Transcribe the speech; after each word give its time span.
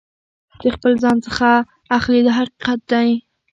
د 0.61 0.63
خپل 0.75 0.91
ځان 1.03 1.17
څخه 1.27 1.47
اخلي 1.97 2.21
دا 2.25 2.33
حقیقت 2.39 2.79
دی. 2.91 3.09